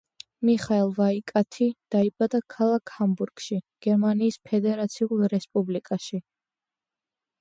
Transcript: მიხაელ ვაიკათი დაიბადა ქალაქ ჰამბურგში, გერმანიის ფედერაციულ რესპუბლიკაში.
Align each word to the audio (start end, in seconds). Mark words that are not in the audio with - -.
მიხაელ 0.47 0.87
ვაიკათი 0.99 1.67
დაიბადა 1.95 2.41
ქალაქ 2.55 2.93
ჰამბურგში, 2.95 3.61
გერმანიის 3.87 4.41
ფედერაციულ 4.51 5.23
რესპუბლიკაში. 5.35 6.25